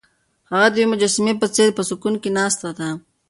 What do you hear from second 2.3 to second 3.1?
ناسته ده.